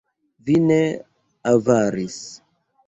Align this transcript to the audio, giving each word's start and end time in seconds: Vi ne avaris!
Vi 0.47 0.55
ne 0.71 0.79
avaris! 1.55 2.21